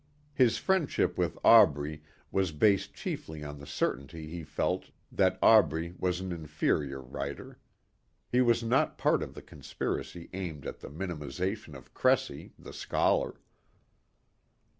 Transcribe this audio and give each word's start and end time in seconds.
His 0.33 0.57
friendship 0.57 1.15
with 1.15 1.37
Aubrey 1.43 2.01
was 2.31 2.51
based 2.51 2.95
chiefly 2.95 3.43
on 3.43 3.59
the 3.59 3.67
certainty 3.67 4.25
he 4.27 4.43
felt 4.43 4.89
that 5.11 5.37
Aubrey 5.43 5.93
was 5.99 6.19
an 6.19 6.31
inferior 6.31 6.99
writer. 6.99 7.59
He 8.31 8.41
was 8.41 8.63
not 8.63 8.97
part 8.97 9.21
of 9.21 9.35
the 9.35 9.43
conspiracy 9.43 10.27
aimed 10.33 10.65
at 10.65 10.79
the 10.79 10.89
minimization 10.89 11.75
of 11.77 11.93
Cressy, 11.93 12.51
the 12.57 12.73
scholar. 12.73 13.39